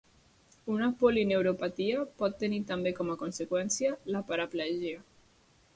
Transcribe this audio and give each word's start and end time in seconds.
Una 0.75 0.87
polineuropatia 1.03 1.99
pot 2.23 2.41
tenir 2.45 2.63
també 2.73 2.95
com 3.01 3.13
a 3.13 3.19
conseqüència 3.27 3.95
la 4.17 4.25
paraplegia. 4.33 5.07